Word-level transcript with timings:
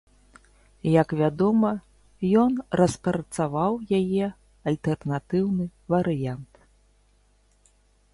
Як 0.91 1.09
вядома, 1.19 1.71
ён 2.43 2.51
распрацаваў 2.81 3.73
яе 3.99 4.25
альтэрнатыўны 4.71 5.65
варыянт. 5.95 6.53